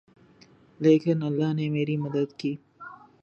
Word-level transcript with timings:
لیکن 0.79 1.23
اللہ 1.23 1.53
نے 1.53 1.69
میری 1.69 1.97
مدد 1.97 2.33
کی 2.37 2.55